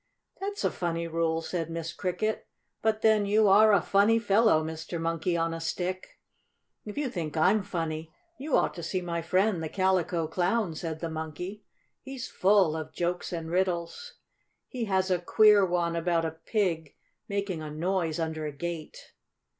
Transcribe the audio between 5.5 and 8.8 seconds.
a Stick." "If you think I'm funny, you ought